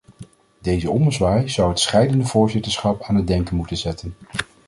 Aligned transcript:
Deze 0.59 0.89
ommezwaai 0.91 1.49
zou 1.49 1.69
het 1.69 1.79
scheidende 1.79 2.25
voorzitterschap 2.25 3.01
aan 3.01 3.15
het 3.15 3.27
denken 3.27 3.55
moeten 3.55 3.77
zetten. 3.77 4.15